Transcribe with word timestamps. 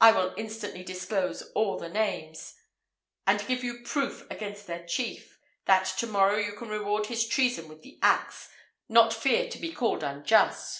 I 0.00 0.12
will 0.12 0.34
instantly 0.36 0.84
disclose 0.84 1.42
all 1.56 1.80
their 1.80 1.90
names, 1.90 2.54
and 3.26 3.44
give 3.48 3.64
you 3.64 3.80
proof 3.82 4.24
against 4.30 4.68
their 4.68 4.86
chief, 4.86 5.36
that 5.64 5.86
to 5.98 6.06
morrow 6.06 6.36
you 6.36 6.52
can 6.52 6.68
reward 6.68 7.06
his 7.06 7.26
treason 7.26 7.66
with 7.66 7.82
the 7.82 7.98
axe, 8.00 8.50
nor 8.88 9.10
fear 9.10 9.50
to 9.50 9.58
be 9.58 9.72
called 9.72 10.04
unjust. 10.04 10.76